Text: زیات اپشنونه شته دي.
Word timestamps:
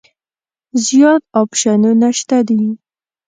زیات 0.85 1.21
اپشنونه 1.41 2.09
شته 2.19 2.37
دي. 2.47 2.63